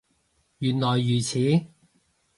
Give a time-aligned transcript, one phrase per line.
[0.57, 1.67] 原來如此